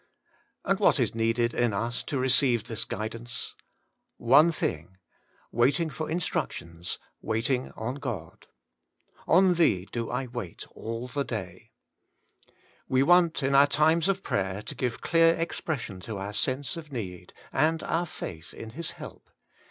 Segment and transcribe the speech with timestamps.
[0.65, 3.53] And what is needed in us to receive this guidance?
[4.17, 4.97] One thing:
[5.51, 8.47] waiting for instruc tions, waiting on God.
[8.87, 11.69] * On Thee do I wait all the day,*
[12.87, 16.91] We want in our times of prayer to give clear expression to our sense of
[16.91, 19.29] need, and our faith in His help.